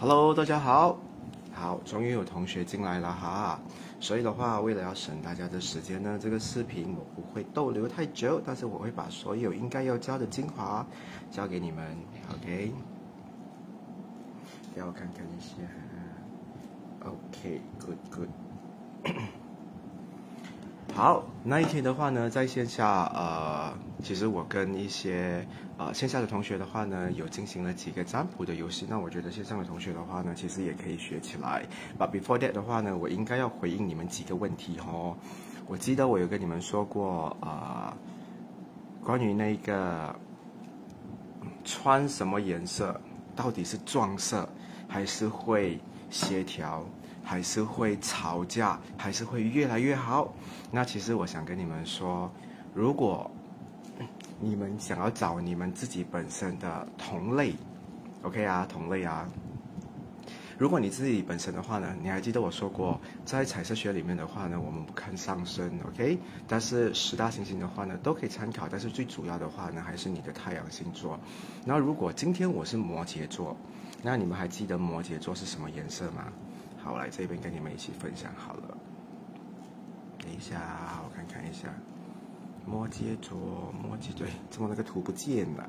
[0.00, 0.98] Hello，大家好，
[1.52, 3.60] 好，终于有同学进来了哈。
[4.00, 10.86] 所以的话，为了要省大家的时间呢，这个视频我不会逗留太久，但是我会把所有应该要教的精华
[11.30, 11.94] 教给你们。
[12.32, 12.72] OK，
[14.74, 15.56] 给我看看一下。
[17.04, 18.49] OK，Good，Good。
[21.00, 23.72] 好，那一天的话呢，在线下呃。
[24.02, 25.46] 其实我跟一些
[25.78, 28.86] 呃线下的同学的话呢，有进行了几个占卜的游戏。
[28.86, 31.64] 那我觉得线上的同学的话呢，其实也可以学起来。
[31.98, 35.16] But before that 的话呢，我应该要回应你们几个问题哦。
[35.66, 37.96] 我记得我有跟你们说过啊，
[39.02, 40.14] 关于那个
[41.64, 43.00] 穿什么颜色，
[43.34, 44.46] 到底是撞色，
[44.86, 46.84] 还是会协调，
[47.30, 50.34] 还是会吵架，还是会越来越好？
[50.72, 52.28] 那其实我想跟你们说，
[52.74, 53.30] 如果
[54.40, 57.54] 你们想要找你们自己本身的同类
[58.22, 59.28] ，OK 啊，同类啊。
[60.58, 66.18] 如果你自己本身的话呢，你还记得我说过，在彩色学里面的话呢，我们不看上升，OK？
[66.48, 68.66] 但是十大行星的话呢，都可以参考。
[68.68, 71.16] 但是最主要的话呢，还是你的太阳星座。
[71.64, 73.56] 那如果今天我是摩羯座，
[74.02, 76.24] 那你们还记得摩羯座是什么颜色吗？
[76.82, 78.76] 好，我来这边跟你们一起分享好了。
[80.18, 80.60] 等一下，
[81.04, 81.68] 我看看一下。
[82.66, 83.38] 摩羯座，
[83.82, 85.68] 摩羯座，怎么那个图不见了？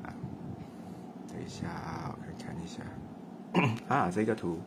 [1.28, 1.68] 等一下，
[2.08, 2.82] 我看看一下。
[3.88, 4.58] 啊，这个图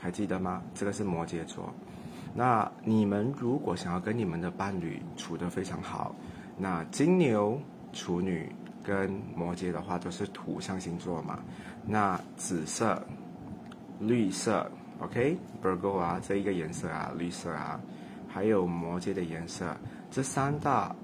[0.00, 0.62] 还记得吗？
[0.74, 1.72] 这个是摩羯座。
[2.34, 6.14] 那你们如果想要跟你们的伴侣处得非常好，
[6.58, 7.60] 那金牛、
[7.92, 8.50] 处女
[8.82, 11.38] 跟摩羯的话都是土象星座嘛。
[11.86, 13.00] 那紫色、
[14.00, 14.70] 绿色
[15.04, 17.80] ，OK，Virgo 啊，这一个颜色啊，绿色啊，
[18.28, 19.76] 还有摩羯的颜色。
[20.10, 20.94] 这三大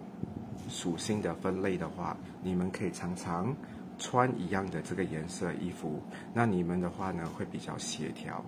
[0.69, 3.55] 属性的分类的话，你们可以常常
[3.99, 6.01] 穿一样的这个颜色衣服，
[6.33, 8.45] 那你们的话呢会比较协调，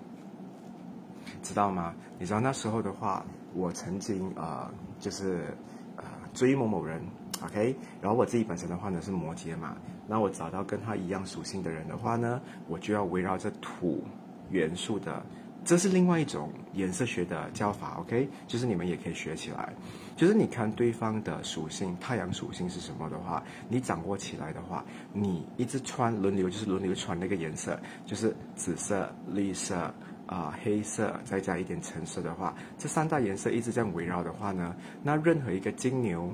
[1.42, 1.94] 知道吗？
[2.18, 3.24] 你知道那时候的话，
[3.54, 4.70] 我曾经呃
[5.00, 5.54] 就是
[5.96, 7.02] 呃追某某人
[7.44, 9.76] ，OK，然后我自己本身的话呢是摩羯嘛，
[10.06, 14.04] 那我找到跟他一样属性的人的话呢，我就要围绕着土
[14.50, 15.20] 元素的。
[15.64, 19.72] 这是另外一种颜色学的教法，OK，就是你们也可以学起来。
[20.16, 29.92] 就是你看对方的属性，太阳属性是什么的话，你掌握起来的话，你一直穿轮流，就是轮流穿那个颜色，就是紫色、绿色
[30.26, 36.28] 啊、黑色，再加一点橙色的话，这三大颜色一直这样围绕的话呢，那任何一个金牛、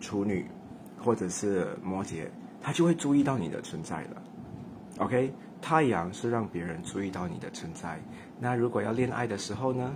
[0.00, 0.46] 处女
[0.96, 2.28] 或者是摩羯，
[2.62, 4.22] 他就会注意到你的存在了
[4.98, 5.32] ，OK。
[5.60, 7.98] 太阳是让别人注意到你的存在。
[8.38, 9.94] 那如果要恋爱的时候呢？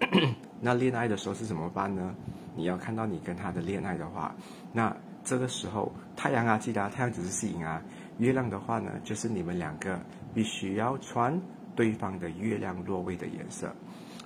[0.60, 2.14] 那恋爱的时候是怎么办呢？
[2.56, 4.34] 你要看到你跟他的恋爱的话，
[4.72, 7.80] 那这个时候太阳啊，记得啊太阳只是吸引啊。
[8.18, 9.98] 月亮的话呢，就是你们两个
[10.34, 11.40] 必须要穿
[11.76, 13.72] 对方的月亮落位的颜色。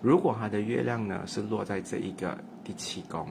[0.01, 3.29] 如果他的月亮呢是落在这一个第七宫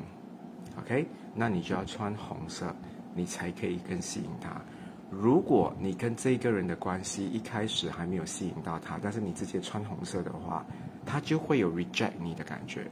[0.80, 2.74] ，OK，那你就要穿红色，
[3.16, 4.62] 你才可以更吸引他。
[5.20, 10.64] 如果你跟这个人的关系一开始还没有吸引到他，但是你直接穿红色的话，
[11.08, 12.88] 他就会有 reject 你的感觉。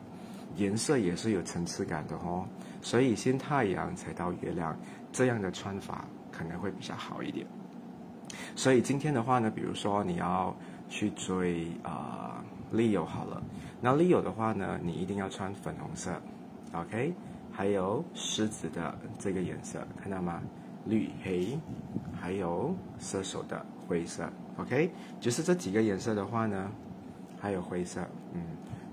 [0.56, 2.48] 颜色也是有层次感的哦，
[2.82, 4.76] 所以先太阳才到月亮，
[5.12, 7.46] 这样的穿法可能会比较好一点。
[8.56, 10.56] 所以今天的话呢，比如说你要
[10.90, 12.44] 去追啊
[12.74, 13.44] Leo 好了，
[13.82, 16.20] 那 Leo 的话呢，你一定要穿粉红色
[16.74, 17.14] ，OK？
[17.52, 20.42] 还有狮子的这个颜色，看到吗？
[20.86, 21.58] 绿黑，
[22.20, 26.72] 还有射手的灰色，OK，就是这几个颜色的话呢，
[27.40, 28.02] 还有灰色，
[28.34, 28.42] 嗯，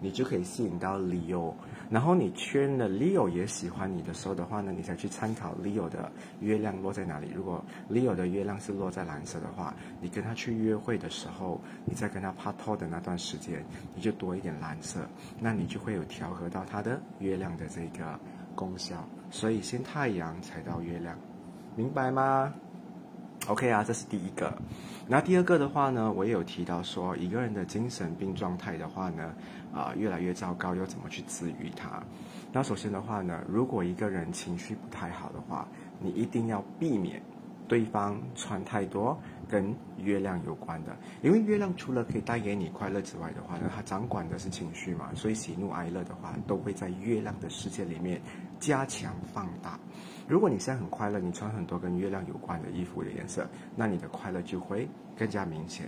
[0.01, 1.53] 你就可以吸引到 Leo。
[1.91, 7.31] 然后你圈了 Leo 也喜欢你的时候的话呢，你才去参考 Leo 的月亮落在哪里。
[7.35, 13.63] 如果 Leo 的月亮是落在蓝色的话，你跟他去约会的时候，你在跟他拍拖的那段时间，
[13.95, 15.01] 你就多一点蓝色，
[15.39, 18.19] 那你就会有调和到他的月亮的这个
[18.55, 19.07] 功效。
[19.31, 21.15] 所以先太阳才到月亮。
[21.75, 22.53] 明白吗
[23.49, 24.53] ？OK 啊，这是第一个。
[25.09, 29.33] 那第二个的话呢，我也有提到说，一个人的精神病状态的话呢，
[29.75, 32.03] 啊，越来越糟糕，要怎么去治愈它？
[32.53, 35.67] 那首先的话呢，如果一个人情绪不太好的话，
[35.99, 37.23] 你一定要避免
[37.67, 39.19] 对方穿太多
[39.53, 48.19] 跟月亮有关的，因为月亮除了可以带给你快乐之外的话呢，它掌管的是情绪嘛，所以喜怒哀乐的话，都会在月亮的世界里面
[48.59, 49.79] 加强放大。
[50.27, 53.47] 如果你现在很快乐，你穿很多跟月亮有关的衣服的颜色，
[53.77, 54.89] 那你的快乐就会
[55.19, 55.87] 更加明显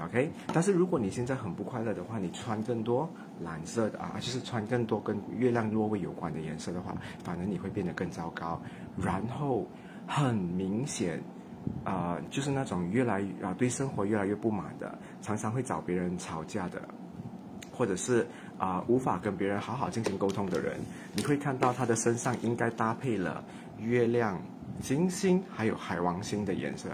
[0.00, 0.30] ，OK？
[0.54, 3.10] 但是如果你现在很不快乐的话，你穿更多
[3.42, 6.94] 蓝色的啊，就是穿更多跟月亮落位有关的颜色的话，
[7.24, 8.62] 反而你会变得更糟糕。
[8.96, 9.66] 然后
[10.06, 11.20] 很明显，
[11.84, 16.80] 呃，就是那种越来啊对生活越来越不满的，常常会找别人吵架的，
[17.72, 18.26] 或者是
[18.58, 20.76] 啊无法跟别人好好进行沟通的人，
[21.14, 23.42] 你会看到他的身上应该搭配了
[23.78, 24.40] 月亮、
[24.80, 26.88] 金星还有海王星的颜色。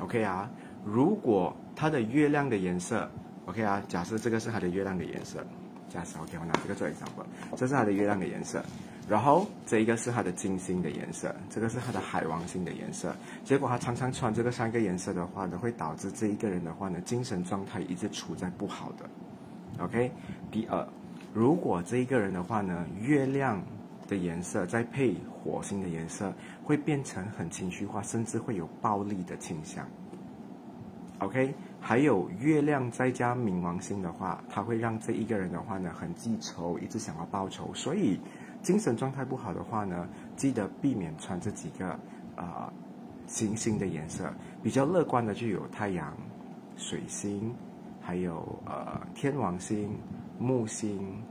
[0.00, 0.50] OK 啊，
[0.84, 3.10] 如果他的月亮的颜色
[3.46, 5.44] ，OK 啊，假设这个是他的月亮的颜色，
[5.88, 8.62] 假设 OK，我拿这个做 example，这是他的月亮的颜色。
[9.08, 13.14] 然后这一个是它的金星的颜色，这个是它的海王星的颜色。
[13.44, 19.84] 结果他常常穿这个三个颜色的话呢，会导致这一个人的话呢，精神状态一直处在不好的。
[19.84, 20.10] OK，
[20.52, 20.86] 第二，
[21.34, 23.60] 如果这一个人的话呢，月亮
[24.06, 26.32] 的颜色再配火星的颜色，
[26.62, 29.86] 会变成很情绪化，甚至会有暴力的倾向。
[31.18, 38.18] OK，还有月亮再加冥王星的话，它会让这一个人的话呢，很记仇，一直想要报仇，所以。
[38.62, 41.88] 精神状态不好的话呢，记得避免穿这几个
[42.36, 42.72] 啊
[43.26, 44.32] 行星的颜色。
[44.62, 46.16] 比较乐观的就有太阳、
[46.76, 47.54] 水星，
[48.00, 49.90] 还有呃天王星、
[50.38, 51.22] 木星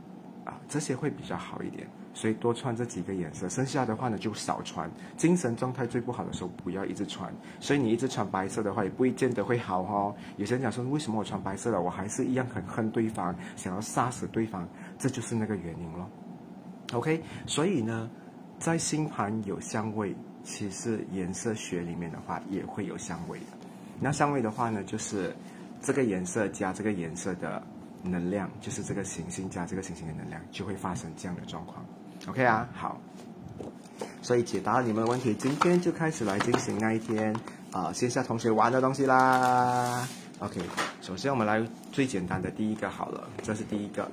[0.44, 1.88] 啊，这些会比较好一点。
[2.14, 4.90] 所以多穿这几个颜色，剩下的话呢就少穿。
[5.16, 7.32] 精神状态最不好的时候不要一直穿。
[7.58, 10.14] 所以你一直穿白色的话，也不见得会好哦。
[10.36, 14.68] 有些人讲说，为什么我穿白色的，我还是一样很恨对方，想要杀死对方，
[14.98, 16.06] 这就是那个原因咯。
[16.92, 18.10] OK，所以呢，
[18.58, 23.46] 在星盘有相位，其实颜色学里面的话也会有相位的。
[24.00, 25.34] 那相位的话呢，就是
[25.80, 27.62] 这个颜色加这个颜色的
[28.02, 31.84] 能量，就是这个行星加这个行星的能量，就会发生这样的状况。
[32.26, 33.00] OK 啊，好。
[34.20, 37.34] 所以解答你们的问题，今天就开始来进行那一天
[37.72, 40.06] 啊线下同学玩的东西啦。
[40.40, 40.60] OK，
[41.00, 44.10] 首先我们来最简单的第一个好了，这是第一个。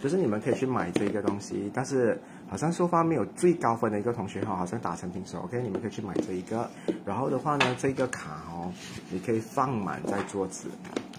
[0.00, 5.40] 就是你们可以去买这个东西，但是好像说发没有最高分的一个同学哈，好像打成平手。
[5.40, 6.68] OK，你们可以去买这一个。
[7.06, 8.70] 然后的话呢，这个卡哦，
[9.08, 10.68] 你可以放满在桌子。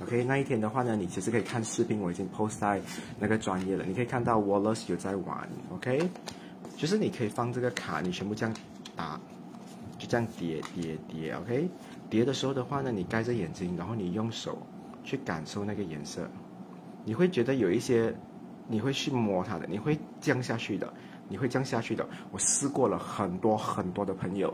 [0.03, 2.79] OK，那一天的话呢，你其实可以看视频，我已经 post 在
[3.19, 3.83] 那个专业了。
[3.85, 5.49] 你可以看到 Wallace 有在玩。
[5.73, 6.07] OK，
[6.77, 8.55] 就是你可以放这个卡，你全部这样
[8.95, 9.19] 打，
[9.97, 11.33] 就这样叠叠叠。
[11.33, 11.67] OK，
[12.07, 14.59] 叠的时候的话呢，你盖着眼睛，然后你用手
[15.03, 16.29] 去感受那个颜色，
[17.03, 18.15] 你会觉得有一些。
[18.67, 20.91] 你会去摸它的，你会降下去的，
[21.29, 22.07] 你会降下去的。
[22.31, 24.53] 我试过了很多很多的朋友，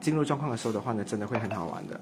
[0.00, 2.00] 进入状况的时候的话呢，真的会很好玩的。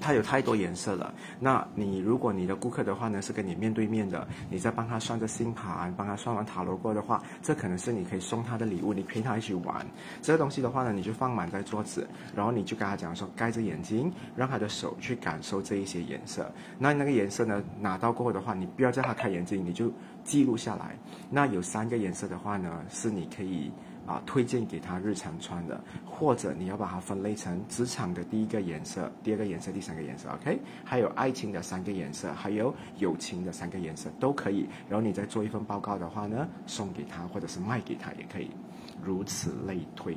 [0.00, 1.12] 它有太多颜色了。
[1.38, 9.86] 那你如果你的顾客的话呢，是跟你面对面的，你在帮他算着星盘，帮他算完塔罗过的话，这可能是你可以送他的礼物，你陪他一起玩。
[10.22, 16.50] 这个东西的话呢，你就放满在桌子，然后你就跟他讲说，盖着眼睛，让他的手去感受这一些颜色。
[16.78, 19.92] 那那个颜色呢，拿到过后的话，你不要叫他开眼睛，你就
[20.24, 20.96] 记录下来。
[21.28, 23.70] 那有三个颜色的话呢，是你可以。
[24.06, 30.58] 啊，推荐给他日常穿的，或者你要把它分类成职场的第一个颜色、第二个颜色、第三个颜色，OK？
[30.84, 34.68] 还有爱情的三个颜色，还有友情的三个颜色都可以。
[34.88, 38.50] 然后你再做一份报告的话呢，送给他或者是卖给他也可以，
[39.02, 40.16] 如此类推，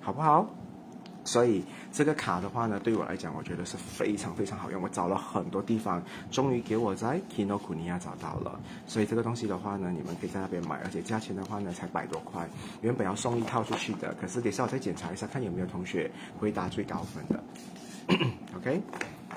[0.00, 0.48] 好不好？
[1.24, 4.82] 所以这个卡的话呢，对我来讲，我觉得是非常非常好用。
[4.82, 8.60] 我找了很多地方，终于给我在 Kinokuniya 找到了。
[8.86, 12.46] 所以这个东西的话呢，你们可以在那边买，而且价钱的话呢，才百多块。
[12.82, 17.42] 原本要送一套出去的，可是等下我再检查一下，看有没有同学回答最高分的。
[18.56, 18.82] OK，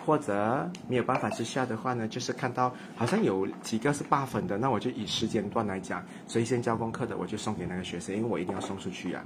[0.06, 9.24] 或者没有办法之下的话呢，就是看到好像有几个是八分的，那我就以时间段来讲，所以先交功课的，我就送给那个学生，因为我一定要送出去呀。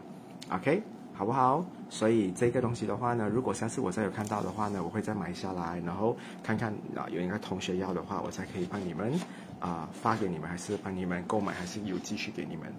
[0.51, 0.83] OK。
[1.13, 1.63] 好不好？
[1.89, 9.13] 所以这个东西的话呢，如果下次我再有看到的话呢，我会再买下来，然后看看啊，有一个同学要的话，我才可以帮你们
[9.59, 12.73] 啊发给你们，还是帮你们购买，还是邮寄去给你们。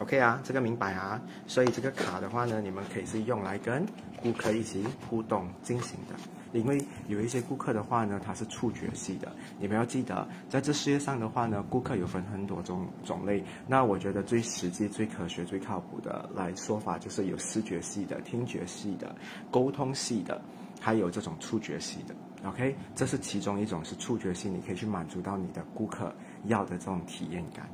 [0.00, 1.20] OK 啊，这个明白啊。
[1.46, 3.84] 所以这个卡的话呢，你们可以是用来跟
[4.22, 6.14] 顾客一起互动进行的。
[6.52, 13.44] 因为有一些顾客的话呢，他是触觉系的，你们要记得，在这世界上的话呢，顾客有分很多种种类。
[13.68, 19.14] 那我觉得最实际、最科学、最靠谱的来说法，就是有视觉系的、听觉系的、
[19.48, 20.42] 沟通系的，
[20.80, 22.14] 还有这种触觉系的。
[22.48, 26.12] OK，这是其中一种是触觉系，你可以去满足到你的顾客
[26.46, 27.68] 要的这种体验感。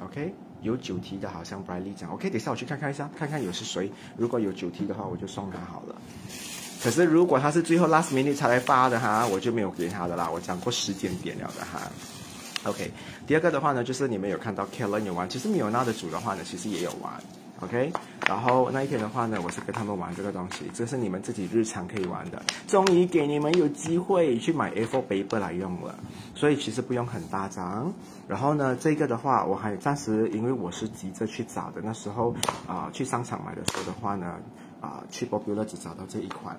[0.00, 3.90] OK，有九题的，好像 Briley 讲，OK，等下我去看看一下，看看有是谁。
[4.16, 5.94] 如果有九题的话，我就送他好了。
[6.82, 10.30] 可是如果他是最后 last minute 才来发的哈，我就没有给他的啦。
[10.30, 11.80] 我讲过时间点了的哈。
[12.64, 12.90] OK，
[13.26, 17.12] 第二个的话呢，就是你们有看到 Kellen 有玩，其实米有娜的组的话呢，其实也有玩。
[17.60, 17.92] OK，
[18.28, 22.40] 然后那一天的话呢，我是跟他们玩这个东西，这是你们自己日常可以玩的。
[22.66, 25.98] 终于给你们有机会去买 A4 paper 来用了，
[26.34, 27.92] 所以其实不用很大张。
[28.28, 32.34] 然后呢，这个的话，我还暂时因为我是急着去找的，那时候
[32.66, 34.36] 啊去商场买的时候的话呢。
[34.80, 36.56] 啊去 popular 只找到这一款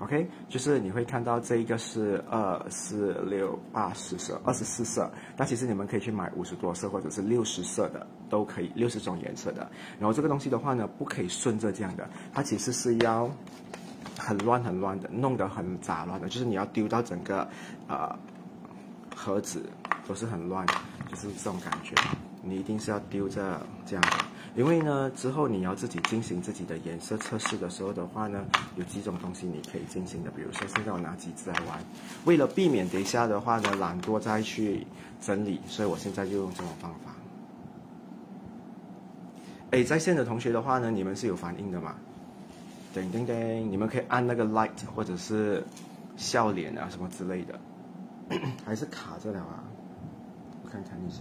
[0.00, 9.70] ，OK，就是你会看到这一个是二四六八十色，二十四色，但其实你们可以去买五十多色或者是六十色的都可以，六十种颜色的。
[9.98, 13.30] 然后这个东西的话呢，不可以顺着这样的，它其实是要
[14.18, 17.48] 很乱很乱的，弄得很杂乱的，就是你要丢到整个
[17.88, 18.18] 呃
[19.14, 19.62] 盒子
[20.08, 20.66] 都是很乱，
[21.08, 21.94] 就是这种感觉。
[22.42, 24.04] 你一定是要丢着这样，
[24.56, 28.44] 因为呢，之后你要自己进行自己的颜色测试的时候的话呢，
[28.76, 31.78] 有几种东西你可以进行的，比如说现在我拿几支来玩，
[32.24, 34.86] 为了避免等一下的话呢，懒惰再去
[35.20, 37.14] 整理，所以我现在就用这种方法。
[39.70, 41.94] 哎，在线的同学的话呢，你们是有反应的嘛？
[42.92, 45.64] 叮叮叮，你们可以按那个 light 或者是
[46.16, 47.56] 笑脸啊什么之类的，
[48.66, 49.62] 还是卡着了啊？
[50.64, 51.20] 我看看一下。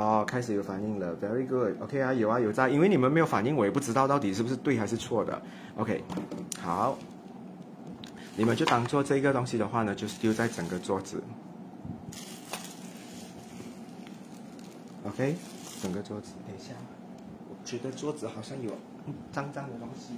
[0.00, 5.42] 哦，开始有反应了，very good，OK 啊，有啊有在，因为你们没有反应，我也不知道到底是不是对还是错的
[5.76, 6.02] ，OK，
[6.62, 6.96] 好，
[8.34, 11.22] 你们就当做这个东西的话呢，就是丢在整个桌子
[15.06, 15.36] ，OK，
[15.82, 16.72] 整个桌子，等一下，
[17.50, 18.70] 我觉得桌子好像有
[19.30, 20.14] 脏脏的东西。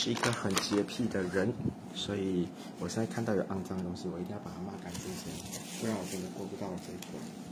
[0.00, 1.52] 是一个很洁癖的人，
[1.92, 2.46] 所以
[2.78, 5.32] 我现在看到有肮脏的东西，我一定要把它抹干净先，
[5.80, 7.47] 不然我真的过不到这一关。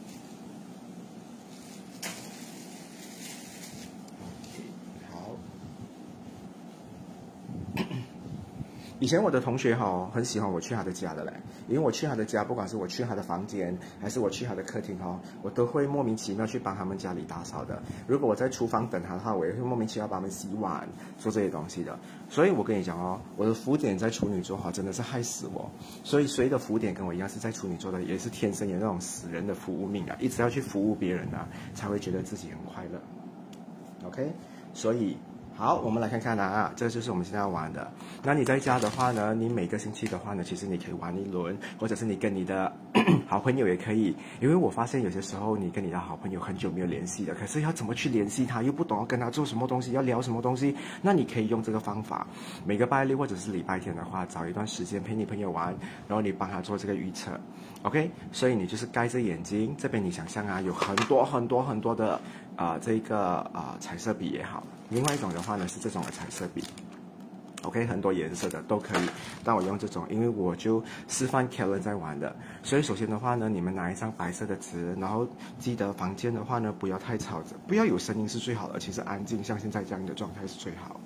[8.98, 11.32] 以前我的同学哈很喜欢我去他的家的嘞，
[11.68, 17.82] 因为我去他的家，不管是我去他的房间，还是我去他的客厅哈，我都会莫名其妙去帮他们家里打扫的。
[18.06, 20.88] 如果我在厨房等他的话，我也会莫名其妙帮他们洗碗，
[21.18, 21.98] 做这些东西的。
[22.30, 25.70] 所以我跟你讲哦，我的福点在处女座哈，真的是害死我。
[26.02, 32.98] 所以谁的福点跟我一样是在处女座的，也是天生有那种死人的服务命啊，一直要去服务别人啊，才会觉得自己很快乐。
[34.06, 34.32] OK，
[34.72, 35.18] 所以。
[35.58, 37.90] 好，我们来看看啊，这就是我们现在要玩的。
[38.22, 42.70] 那你在家的话呢，你每个星期的话呢，其实你可以玩一轮，或者是你跟你的
[43.26, 44.14] 好朋友也可以。
[44.38, 52.26] 因为我发现有些时候你跟你的好朋友很久没有联系了，可是要怎么去联系他，又不懂要跟他做什么东西，要聊什么东西，那你可以用这个方法，
[52.66, 55.74] 每个拜六或者是礼拜天的话，找一段时间陪你朋友玩，
[56.06, 57.30] 然后你帮他做这个预测
[57.80, 58.10] ，OK？
[58.30, 62.20] 所以你就是盖着眼睛，这边你想象啊，有很多很多很多的
[62.56, 63.18] 啊，这个
[63.52, 64.62] 啊彩色笔也好。
[64.88, 66.64] 另外一种的话呢是这种的彩色笔
[67.62, 69.08] ，OK，很多颜色的都可以。
[69.44, 72.34] 但我用这种，因为我就示范 Kellen 在玩的。
[72.62, 75.26] 所以首先的话呢，你们拿一张白色的纸，然后
[75.58, 78.78] 记得房间的话呢不要太吵着，不要有声音是最好的。
[78.78, 81.00] 其实安静，像现在这样的状态是最好。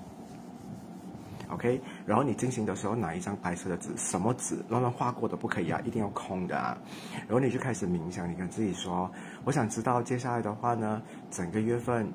[1.52, 6.78] OK，然后你进行的时候拿一张白色的纸，什么纸乱乱画过的不可以啊，一定要空的啊。
[7.26, 9.10] 然后你就开始冥想，你跟自己说，
[9.44, 12.06] 我想知道接下来的话呢，整个月份。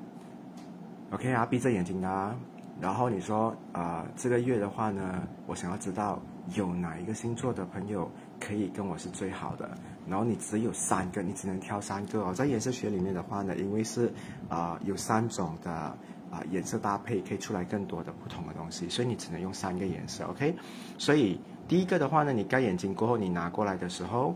[1.12, 2.36] OK 啊，闭着眼睛啊，
[2.80, 6.20] 然后你说啊，这个月的话呢，我想要知道
[6.54, 9.70] 有哪一个星座的朋友可以跟我是最好的。
[10.08, 12.34] 然后你只有三个，你只能挑三个哦。
[12.34, 14.12] 在颜色学里面的话呢，因为是
[14.48, 20.24] 啊有三种的啊颜色搭配，可以出来更多的不同的东西，所以你只能用三个颜色。
[20.26, 20.56] OK，
[20.98, 24.34] 所以第一个的话呢，你盖眼睛过后，你拿过来的时候，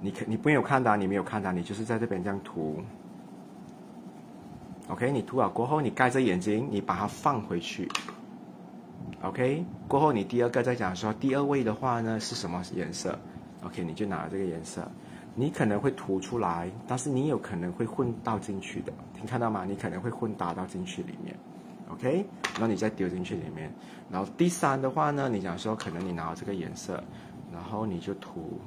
[0.00, 2.80] 你可你没有看到，你没有看到，你就是在这边这样涂。
[4.92, 7.88] OK，你涂好过后，你盖着眼睛，你把它放回去。
[9.22, 13.18] OK，过后你第二个再讲说，第二位的话呢是什么颜色
[13.64, 14.86] ？OK，你就拿这个颜色，
[15.34, 19.64] 你可能会涂出来，但是你有可能会混到进去的，听看到吗？
[19.64, 21.34] 你可能会混搭到进去里面。
[21.90, 23.72] OK，然后你再丢进去里面。
[24.10, 27.02] 然后第三的话呢，你讲说可能你拿这个颜色，
[27.50, 28.60] 然后你就涂。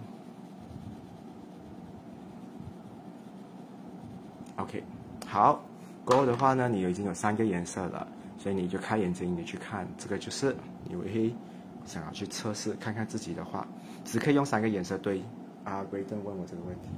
[4.55, 4.83] OK，
[5.27, 5.61] 好。
[6.05, 8.07] 勾的话呢，你已经有三个颜色了，
[8.37, 10.55] 所以你就开眼睛，你去看这个就是
[10.87, 11.33] 你会
[11.83, 13.67] 想要去测试看看自己的话，
[14.03, 15.21] 只可以用三个颜色对。
[15.63, 16.89] 阿圭正问我这个问题，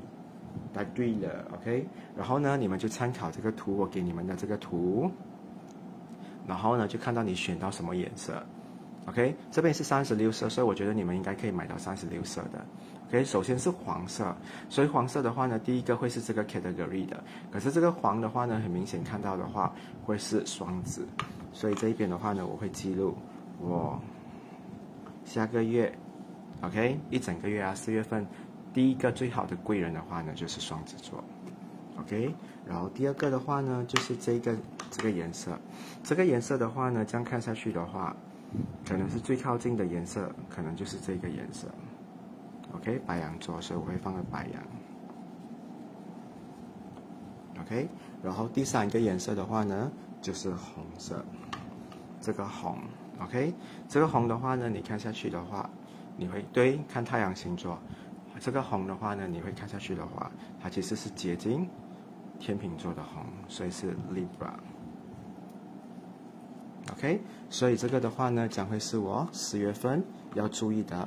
[0.73, 1.87] 答对了，OK。
[2.17, 5.09] 然后呢，你们就参考这个图，我给你们的这个图，
[6.45, 8.45] 然后呢就看到你选到什么颜色
[9.07, 9.35] ，OK。
[9.51, 12.63] 这边是三十六色，所以我觉得你们应该可以买到三十六色的。
[13.07, 14.35] OK，首先是黄色，
[14.67, 17.23] 所以黄色的话呢，第一个会是这个 category 的。
[17.49, 19.73] 可是这个黄的话呢，很明显看到的话
[20.03, 21.07] 会是双子，
[21.53, 23.15] 所以这一边的话呢，我会记录
[23.61, 23.97] 我
[25.23, 25.97] 下个月
[26.61, 28.27] ，OK，一整个月啊，四月份
[28.73, 31.23] 第一个最好的贵人的话呢，就是双子座
[31.97, 32.35] ，OK。
[32.65, 34.53] 然后第二个的话呢，就是这个
[34.91, 35.57] 这个颜色，
[36.03, 38.13] 这个颜色的话呢，这样看下去的话
[38.85, 41.67] 可能是最靠近的颜色，可能就是这个颜色。
[42.73, 44.63] OK，白羊座，所以我会放个白羊。
[47.61, 47.87] OK，
[48.23, 51.23] 然后第三个颜色的话呢，就是红色，
[52.21, 52.79] 这个红。
[53.19, 53.53] OK，
[53.87, 55.69] 这个红的话呢，你看下去的话，
[56.15, 57.79] 你会对看太阳星座，
[58.39, 61.67] 这个红的话呢，你会看下去的话，它其实是结晶
[62.37, 64.53] 天秤座的红，所以是 Libra。
[66.93, 70.03] OK，所以这个的话呢，将会是我十月份
[70.35, 70.97] 要注意的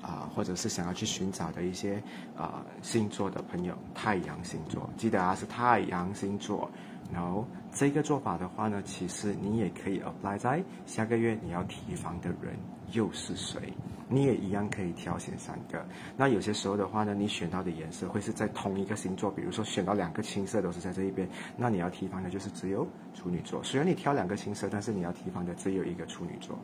[0.00, 2.02] 啊，或者是想要去寻找的一些
[2.36, 6.70] 啊星座的朋友，太阳星座，记得啊是太阳星座。
[7.12, 12.56] 然后这个做法的话呢，其实你也可以 apply 在下个月你要提防的人
[12.92, 13.72] 又是谁，
[14.08, 15.84] 你也一样可以挑选三个。
[16.16, 23.62] 那有些时候的话呢，你选到的颜色会是在同一个星座，比如说选到两个青色都是在这一边，那你要提防的就是只有处女座。
[23.62, 26.58] 虽然你挑两个青色，但是你要提防的只有一个处女座，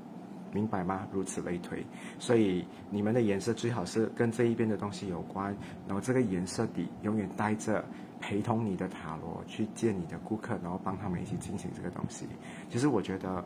[0.53, 1.07] 明白吗？
[1.13, 1.85] 如此类推。
[2.19, 7.85] 所以你们的颜色最好是跟这一边的东西有关，然后这个颜色底永远带着。
[8.23, 12.27] 陪同你的塔罗去见你的顾客，然后帮他们一起进行这个东西。
[12.69, 13.43] 其实我觉得，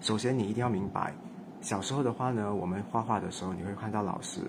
[0.00, 1.12] 首先你一定要明白，
[1.60, 4.40] 小时候的话呢，我们画画的时候，你会看到老师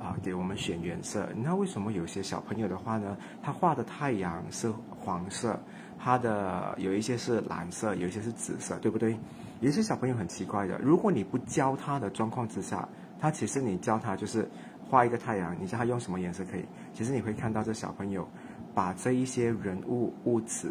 [0.00, 1.28] 啊给我们选颜色。
[1.36, 5.58] 那为什么有些小朋友的话呢，他画的太阳是黄色，
[5.98, 9.16] 他的有一些是蓝色，有一些是紫色，对不对？
[9.60, 12.88] 有些小朋友很奇怪的，如果你不教他的状况之下，
[13.20, 14.48] 他其实你教他就是。
[14.90, 16.64] 画一个太阳，你叫他用什么颜色可以？
[16.92, 18.28] 其实你会看到这小朋友
[18.74, 20.70] 把这一些人物、物质、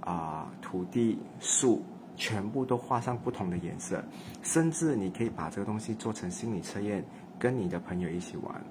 [0.00, 1.80] 啊土地、树
[2.16, 4.04] 全部都画上不同的颜色，
[4.42, 7.04] 甚至你可以把这个东西做成心理测验，
[7.38, 8.62] 跟你的朋友一起玩。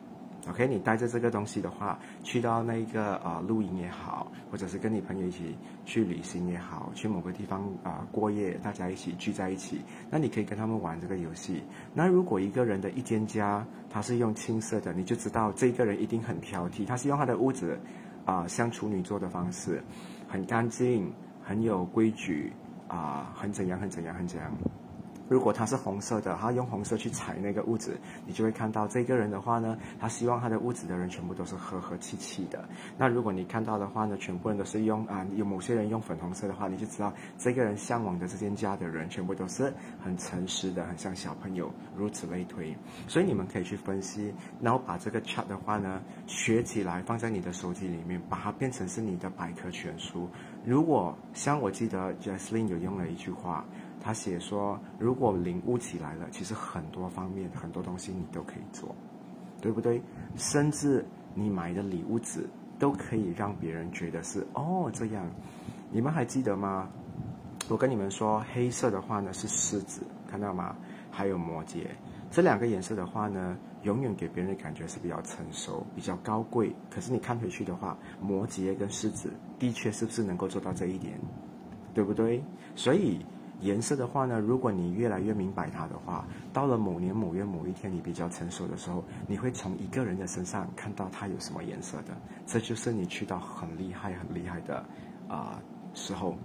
[0.50, 9.80] OK，你带着这个东西的话，去到那个呃露营也好，或者是跟你朋友一起去旅行也好，去某个地方啊过夜，大家一起聚在一起，
[10.10, 11.64] 那你可以跟他们玩这个游戏。
[11.94, 17.80] 那如果一个人的一间家，他是用青色的，你就知道这个人一定很挑剔，他是用他的屋子
[18.26, 19.82] 啊像处女座的方式，
[20.28, 21.10] 很干净，
[21.42, 22.52] 很有规矩
[22.94, 24.52] 啊，很怎样，很怎样，很怎样。
[25.30, 32.64] 如果他是红色的，他用红色去踩那个屋子，你就会看到这个人的话呢，他希望他的屋子的人全部都是和和气气的。
[32.98, 42.76] 那如果你看到的话呢，全部人都是用啊，有某些人用粉红色的话，你就知道这个人向往的这间家的人全部都是很诚实的，很像小朋友，如此类推。
[43.08, 50.30] 所以你们可以去分析，然后把这个 chat 的话呢学起来，放在你的手机里面，把它变成是你的百科全书。
[50.66, 53.66] 如果像我记得 Jaslyn 有用了一句话。
[54.06, 58.94] 他写说，如果领悟起来了，其实很多方面、很多东西你都可以做，
[59.62, 60.02] 对不对？
[60.36, 62.46] 甚至你买的礼物纸
[62.78, 65.26] 都可以让别人觉得是哦这样。
[65.90, 66.90] 你们还记得吗？
[67.70, 70.76] 我跟你们说，黑色的话呢是狮子，看到吗？
[71.10, 71.86] 还有摩羯，
[72.30, 76.76] 这两个颜色的话呢，永远给别人的感觉是比较成熟、比较高贵。
[76.90, 81.20] 可是你看回去的话，摩羯跟狮子的确是不是能够做到这一点，
[81.94, 82.44] 对不对？
[82.76, 83.26] 所以。
[83.62, 92.14] 颜色的话呢，如果你越来越明白它的话，到了某年某月某一天你比较成熟的时候，你会从一个人的身上看到他有什么颜色的，
[92.46, 94.84] 这就是你去到很厉害很厉害的
[95.30, 95.62] 啊
[95.94, 96.36] 时候，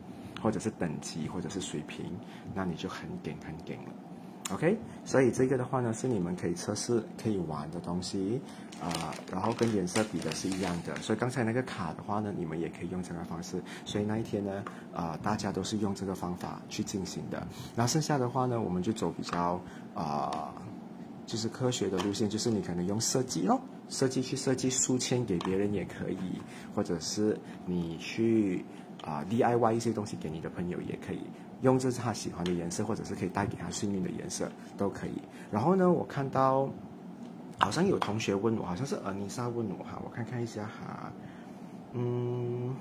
[0.41, 2.07] 或者是等级或者是水平，
[2.55, 4.08] 那你就很顶很顶了。
[4.51, 8.41] OK，所以这个的话呢，是你们可以测试、可以玩的东西，
[8.81, 10.97] 啊，然后跟颜色比的是一样的。
[11.03, 13.63] 所以刚才那个卡的话呢，你们也可以用这个方式。
[13.85, 17.47] 所以那一天呢，啊，大家都是用这个方法去进行的。
[17.77, 19.61] 那剩下的话呢，我们就走比较
[19.95, 20.55] 啊，
[21.27, 26.41] 就是科学的路线，就是你可能用设计咯，设计去设计书签给别人也可以，
[26.75, 28.65] 或者是你去
[29.05, 31.21] 啊 DIY 一些东西给你的朋友也可以。
[31.63, 35.23] 用这是他喜欢的颜色，或者是可以带给他幸运的颜色，都可以。
[35.51, 36.69] 然后呢，我看到
[37.59, 41.13] 好像有同学问我，好像是尔妮莎问我哈，我看看一下哈，
[41.93, 42.75] 嗯。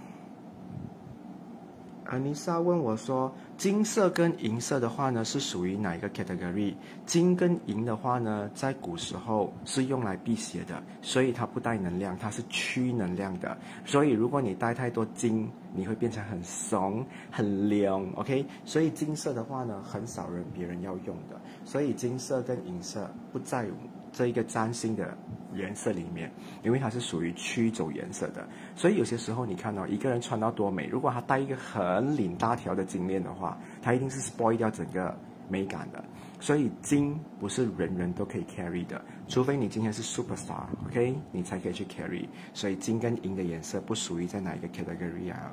[2.09, 6.73] 安妮莎问我说：“金色跟银色的话呢，是属于哪一个 category？
[7.05, 13.57] 金跟银的话呢，在古时候是用来辟邪的，所以它不带能量，它是驱能量的。
[13.85, 18.09] 所以如果你带太多金，你会变成很怂、很凉。
[18.15, 18.45] OK？
[18.63, 21.39] 所以金色的话呢，很少人别人要用的。
[21.65, 23.67] 所以金色跟银色不在
[24.13, 25.17] 这一个占星的。”
[25.57, 26.31] 颜色里面，
[26.63, 35.17] 因为它是属于驱走颜色的，所以有些时候你看到一个人穿到多美，如果他戴一个很领大条的金链的话，他一定是 spoil 掉整个
[35.49, 36.03] 美感的。
[36.39, 42.27] 所以金不是人人都可以 carry 的，除非你今天是 superstar，OK，你才可以去 carry。
[42.53, 45.51] 所以金跟银的颜色不属于在哪一个 category 啊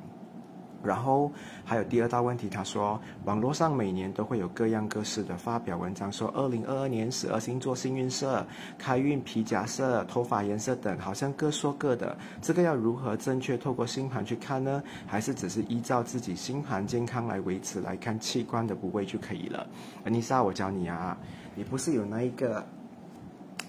[0.84, 1.30] 然后
[1.64, 8.46] 还有第二大问题，他说网络上每年都会有各样各式的发表文章，说二零二二年十二星座幸运色、
[8.78, 12.16] 开运皮夹色、头发颜色等，好像各说各的。
[12.42, 14.82] 这个要如何正确透过星盘去看呢？
[15.06, 19.66] 还是只是依照自己星盘健康来维持来看器官的部位就可以了？
[20.04, 21.16] 安妮莎，我教你啊，
[21.54, 22.64] 你不是有那一个？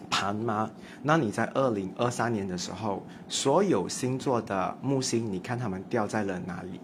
[0.08, 0.70] 盘吗？
[1.02, 6.80] 那你在二零二三年的时候，所有星座的木星，你看他们掉在了哪里？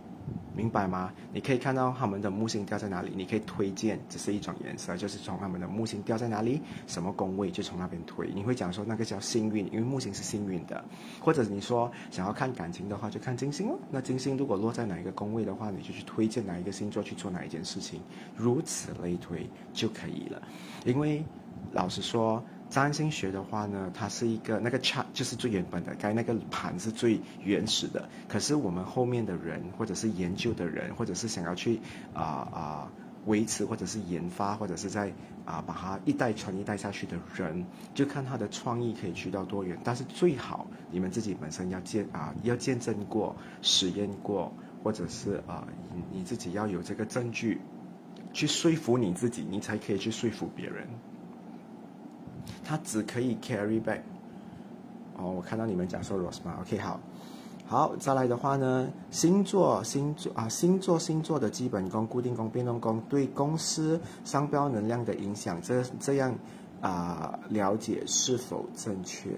[0.55, 1.11] 明白吗？
[1.33, 8.29] 你可以看到他们的木星掉在哪里，你可以推荐，这是一种颜色，就是从他们的木星掉在哪里，什么宫位就从那边推。
[8.33, 10.83] 你会讲说那个叫幸运，因为木星是幸运的。
[11.19, 13.79] 或者你说想要看感情的话，就看金星哦。
[13.89, 18.01] 那金星如果落在哪一个宫位的话，你就去推荐哪一个星座去做哪一件事情，
[18.35, 20.41] 如此类推就可以了。
[20.85, 21.23] 因为
[21.71, 22.43] 老实说。
[22.71, 28.07] 占星学的话呢，它是一个那个差就是最原本的，该那个盘是最原始的。
[28.29, 31.81] 可是我们后面的人，或者是研究的人，或者是想要去
[32.13, 32.91] 啊啊
[33.25, 35.11] 维持，或者是研发，或者是在
[35.43, 39.77] 啊把它一代传一代下去的人，就看他的创意可以去到多远。
[39.83, 47.59] 但是最好你们自己本身要见啊要见证过、实验过，或者是啊你你自己要有这个证据
[48.31, 50.87] 去说服你自己，你才可以去说服别人。
[52.63, 54.01] 它只可以 carry back。
[55.17, 56.99] 哦，我看到你们讲说 Rose 嘛，OK，好，
[57.67, 66.33] 好，再来的话呢，星座，星座啊，星座，星座的基本功、固定功、变动功对公司商标能量的影响，这这样
[66.81, 69.29] 啊，了解是否正确？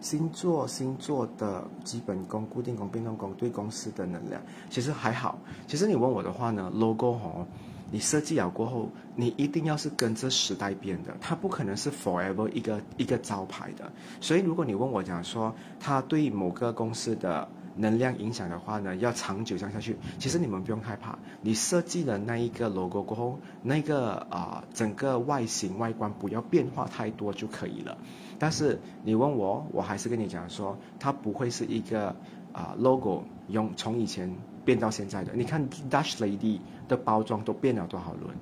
[0.00, 5.38] 星座，星座的基本功、固定功、变动功对公司的能量，其实还好。
[5.66, 7.46] 其实你问我的话呢，logo 哦。
[7.90, 13.90] 你设计好过后，你一定要是跟着时代变的，它不可能是 forever 一个一个招牌的。
[14.20, 21.18] 所以，如果你问我讲说，它对某个公司的能量影响的话呢，要长久这样下去，其实你们不用害怕。
[21.42, 27.98] 你设计的那一个 logo 过后，那个啊整个外形外观不要变化太多就可以了。
[28.38, 32.14] 但是你问我，我还是跟你讲说，它不会是一个
[32.52, 34.32] 啊 logo 用从以前。
[34.64, 38.34] 变到现在的，你看 Dutch Lady 的包装都变了多少轮，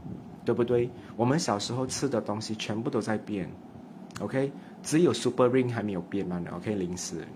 [0.44, 0.90] 对不对？
[1.16, 3.50] 我们小时候吃的东西全部都在变
[4.20, 4.50] ，OK？
[4.82, 6.74] 只有 Super Ring 还没有变嘛？OK？
[6.74, 7.26] 零食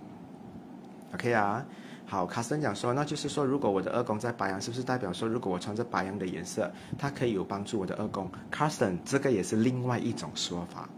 [1.15, 1.65] ，OK 啊？
[2.05, 8.31] 好，卡森讲说，那就是说，如果我的二宫在白羊，是不是代表说，如果我穿着白羊的颜色，它可以有帮助我的二宫？
[8.51, 10.89] 卡森，这个也是另外一种说法。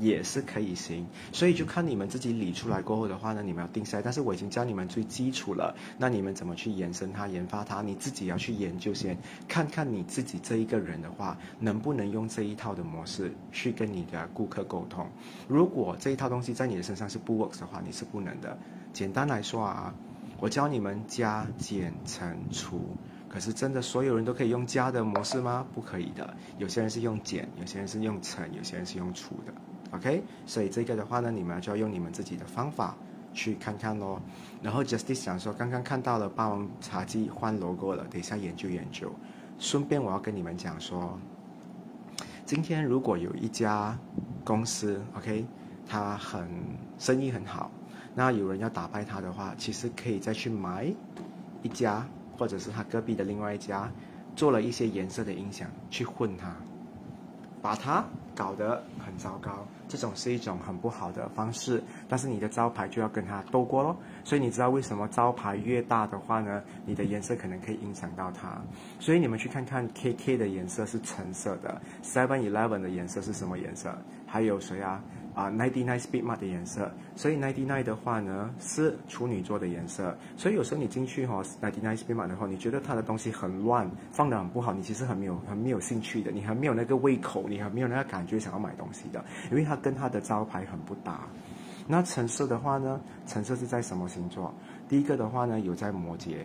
[0.00, 4.02] 也是可以行，所以就看你们自己理出来过后的话呢，你们要定下来。
[4.02, 7.82] 但是我已经教你们最基础了，那你们怎么去延伸它、研发它？
[7.82, 15.06] 你自己要去研究先，看看你自己这一个人的话，能不能用这一套的模式去跟你的顾客沟通。
[15.46, 18.58] 如果这一套东西在你的身上是不 works 的话，你是不能的。
[18.92, 19.94] 简单来说啊，
[20.40, 22.96] 我教你们加减乘除，
[23.28, 25.66] 可是真的所有人都可以用加的模式吗？
[25.74, 29.52] 不可以的，有些人是用减，有些人是用乘，有些人是用除的。
[29.92, 32.96] OK，所以这个的话呢，你们就要用你们自己的方法
[33.32, 34.20] 去看看咯。
[34.62, 39.10] 然后 Justice 讲说，刚刚看到了霸王茶姬换 logo 了，等一下研究研究。
[39.58, 41.18] 顺便我要跟你们讲说，
[42.46, 43.98] 今天如果有一家
[44.44, 45.44] 公司 OK，
[45.86, 46.48] 它很
[46.98, 47.70] 生意很好，
[48.14, 50.86] 那有人要打败它的话，其实可以再去买
[51.62, 52.06] 一家，
[52.38, 53.90] 或者是他隔壁的另外一家，
[54.34, 56.54] 做了一些颜色的音响去混它，
[57.60, 58.04] 把它
[58.40, 59.66] 搞得很糟糕。
[59.86, 63.94] 这种是一种很不好的方式，但是你的招牌就要跟他斗过咯。
[64.24, 68.56] 所以你知道为什么招牌越大的话呢，你的颜色可能可以影响到它。
[68.98, 73.92] 所以你们去看看 KK 的颜色是橙色的，Seven Eleven 的颜色是什么颜色？
[74.26, 75.02] 还有谁啊？
[75.40, 91.26] 啊，Ninety Nine Speedmart 的颜色，所以 Ninety Nine 的话呢是处女座的颜色，所以有时候你进去哈，Ninety Nine Speedmart 的话，你觉得它的东西很乱，放的很不好，你其实很没有很没有兴趣的，你很没有那个胃口，你很没有那个感觉想要买东西的，因为它跟它的招牌很不搭。
[91.88, 94.52] 那橙色的话呢，橙色是在什么星座？
[94.90, 96.44] 第一个的话呢有在摩羯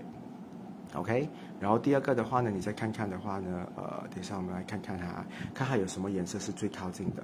[0.94, 1.28] ，OK，
[1.60, 7.24] 然后第二个的话呢，你再看看的话呢，呃，等一下我们来看看它，看它有什么颜色是最靠近的。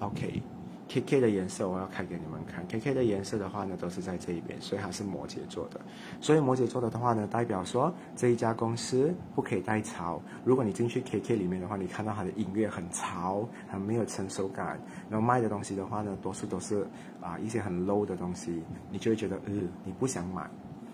[0.00, 2.66] OK，K K 的颜色我要开给你们看。
[2.66, 5.78] K K 的颜色的话呢，都是在这一边，所以它是摩羯座的。
[6.20, 10.20] 所以摩羯座的的话呢，代表说这一家公司不可以带潮。
[10.42, 14.80] 如果你进去 K K 里面的话，你看到它的音乐很潮，很没有成熟感。
[15.10, 16.86] 然后卖的东西的话呢，多数都是
[17.20, 19.52] 啊一些很 low 的东西，你就会觉得呃
[19.84, 20.48] 你不想买，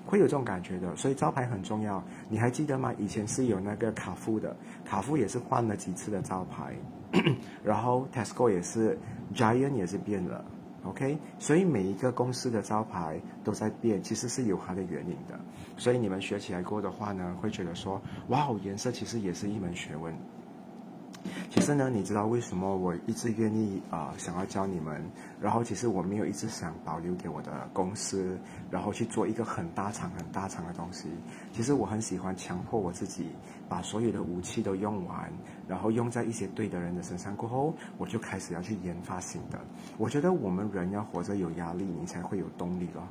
[0.05, 0.95] 会有这种感觉的。
[0.97, 2.03] 所以招牌很重要。
[2.29, 2.93] 你还记得吗？
[2.99, 6.75] 以前是有那个卡夫的，卡夫也是换了几次的招牌。
[7.65, 8.99] 然后 Tesco 也是
[9.35, 10.45] ，Giant 也是变了
[10.85, 15.39] OK，所以每一个公司的招牌都在变，其实是有它的原因的。
[15.77, 20.15] 所以你们学起来过的话呢，会觉得说，哇哦，颜色其实也是一门学问。
[21.51, 25.03] 其实呢，你知道为什么我一直愿意啊想要教你们？
[25.41, 28.39] 然后其实我没有一直想保留给我的公司，
[28.71, 31.09] 然后去做一个很大场、很大场的东西。
[31.53, 33.27] 其实我很喜欢强迫我自己
[33.69, 35.33] 把所有的武器都用完，
[35.69, 39.59] 然后用在一些对的人的身上过后，我就开始要去研发新的。
[39.99, 43.07] 我觉得我们人要活着有压力，你才会有动力了。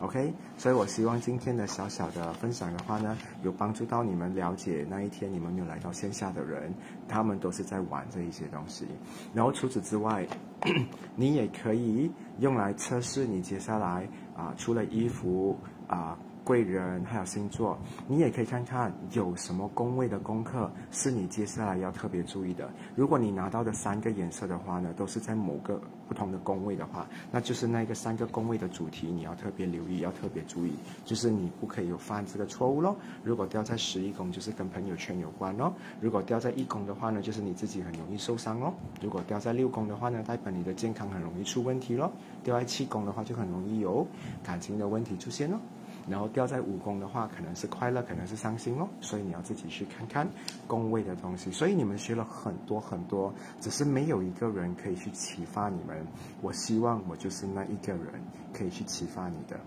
[0.00, 6.74] OK，所以我希望今天的小小的分享的话呢，有帮助到你们了解那一天你们没有来到线下的人，
[7.08, 8.86] 他们都是在玩这一些东西。
[9.32, 10.26] 然后除此之外，
[11.16, 16.18] 你也可以用来测试你接下来啊，除了衣服啊。
[16.44, 22.70] 贵人还有星座，你也可以看看有什么宫位的功课是你接下来要特别注意的。
[22.94, 30.72] 如果你拿到的三个颜色的话呢，都是在某个不同的宫位的话，那就是那个三个宫位的主题你要特别留意，要特别注意，
[31.04, 32.96] 就是你不可以有犯这个错误咯。
[33.22, 42.10] 如果掉在十一宫，就是跟朋友圈有关咯；如果掉在一宫的话呢，就是你自己很容易受伤咯；如果掉在六宫的话呢，代表你的健康很容易出问题咯；
[42.42, 44.06] 掉在七宫的话，就很容易有
[44.42, 45.58] 感情的问题出现咯。
[46.08, 48.88] 然后掉在五宫的话，可能是快乐，可能是伤心哦。
[49.00, 50.28] 所以你要自己去看看
[50.66, 51.50] 宫位的东西。
[51.50, 56.06] 所以你们学了很多很多，只是没有一个人可以去启发你们。
[56.42, 58.06] 我希望我就是那一个人
[58.52, 59.58] 可以去启发你的。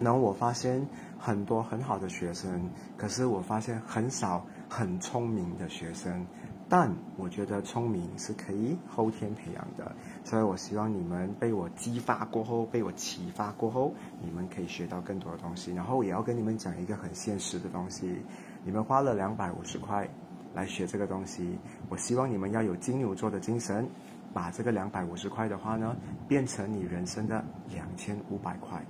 [0.00, 0.86] 然后我发现
[1.18, 6.24] 很多很好的学生，可是我发现很少很聪明的学生。
[6.70, 9.90] 但我觉得聪明是可以后天培养的，
[10.22, 15.72] 所以我希望你们被我激发过后，被我启发过后，你们可以学到更多的东西。
[15.72, 18.22] 然后也要跟你们讲一个很现实的东西：
[18.64, 20.06] 你们花了两百五十块
[20.54, 23.88] 来学这个东西，我希望你们要有金牛座的精神，
[24.34, 25.96] 把这个两百五十块的话呢，
[26.28, 28.84] 变成你人生的两千五百块。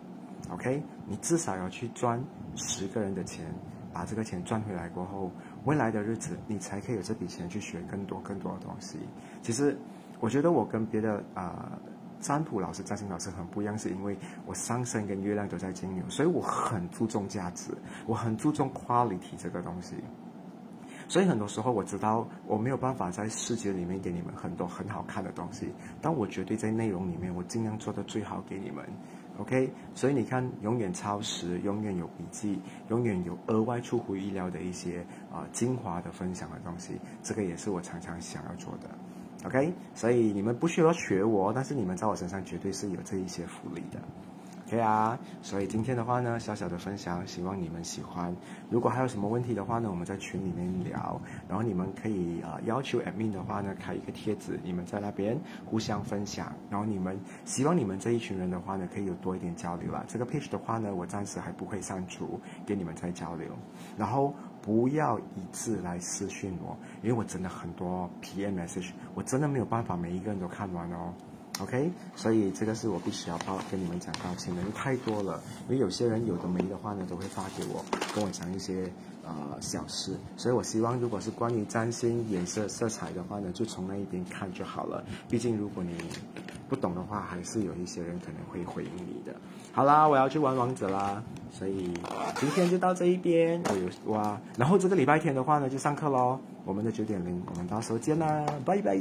[0.51, 2.21] OK，你至少要去赚
[2.57, 3.45] 十个人的钱，
[3.93, 5.31] 把这个钱赚回来过后。
[5.65, 8.99] 未来的日子，你才可以有这笔钱去学更多更多的东西。
[9.43, 9.77] 其实，
[10.21, 11.79] 我觉得我跟别的啊
[12.21, 14.17] 占卜老师、占星老师很不一样，是因为
[14.47, 17.71] 我上升跟月亮都在金牛，所以我很注重价值，
[18.07, 19.97] 我很注重 quality 这个东西。
[21.09, 28.85] 所以很多时候我知道我没有办法在世界里面给你们很多很好看的东西，但我绝对在内容里面我尽量做的最好给你们。
[29.39, 38.91] OK，所以你看，永远超时，永远有笔记，永远有额外出乎意料的一些啊精华的分享的东西，这个也是我常常想要做的。
[39.45, 44.01] OK，所以你们不需要学我，但是你们在我身上绝对是有这一些福利的。
[44.69, 48.37] OK 啊，所以今天的话呢，小小的分享，希望你们喜欢。
[48.69, 51.19] 如果还有什么问题的话呢，我们在群里面聊。
[51.49, 56.53] 然后你们可以啊要求 admin 的话呢，开一个帖子，你们在那边互相分享。
[56.69, 60.05] 然后你们希望你们这一群人的话呢，可以有多一点交流啦。
[60.07, 63.49] 这个 page 的话呢，我暂时还不会删除，给你们再交流。
[63.97, 71.15] 然后不要一字来私讯我，因为我真的很多 PM message，我真的没有办法每一个人都看完哦。
[71.61, 75.43] OK，所以这个是我必须要报跟你们讲抱歉的，因为太多了。
[75.69, 78.89] 因为有些人有的没的话呢，都会发给我，跟我讲一些
[79.25, 80.17] 呃小事。
[80.37, 85.05] 所以我希望，如果是关于占星颜色色彩的话呢，就从那一边看就好了。
[85.29, 85.95] 毕竟如果你
[86.69, 89.35] 不懂的话，还是有一些人可能会回应你的。
[89.73, 91.93] 好啦，我要去玩王者啦，所以
[92.37, 93.61] 今天就到这一边。
[93.69, 96.39] 我有哇，然后这个礼拜天的话呢，就上课喽。
[96.65, 98.97] 我们的九点零，我们到时候见啦，拜拜。